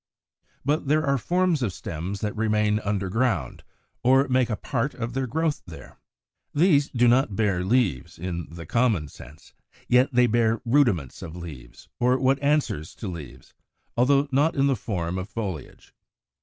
[0.65, 3.61] But there are forms of stems that remain underground,
[4.01, 5.99] or make a part of their growth there.
[6.55, 9.53] These do not bear leaves, in the common sense;
[9.87, 13.53] yet they bear rudiments of leaves, or what answers to leaves,
[13.95, 15.93] although not in the form of foliage.